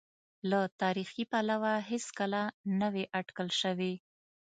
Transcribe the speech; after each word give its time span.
له 0.49 0.59
تاریخي 0.81 1.23
پلوه 1.31 1.73
هېڅکله 1.89 2.41
نه 2.79 2.87
وې 2.93 3.03
اټکل 3.19 3.47
شوې. 3.61 3.93